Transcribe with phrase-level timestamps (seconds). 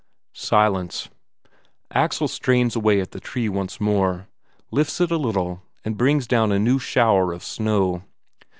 [0.33, 1.09] Silence.
[1.93, 4.27] Axel strains away at the tree once more,
[4.71, 8.01] lifts it a little, and brings down a new shower of snow.